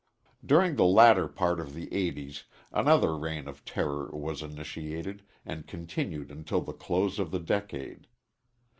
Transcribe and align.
During 0.43 0.77
the 0.77 0.83
latter 0.83 1.27
part 1.27 1.59
of 1.59 1.75
the 1.75 1.93
eighties 1.93 2.45
another 2.71 3.15
reign 3.15 3.47
of 3.47 3.63
terror 3.63 4.09
was 4.11 4.41
initiated, 4.41 5.23
and 5.45 5.67
continued 5.67 6.31
until 6.31 6.61
the 6.61 6.73
close 6.73 7.19
of 7.19 7.29
the 7.29 7.39
decade. 7.39 8.07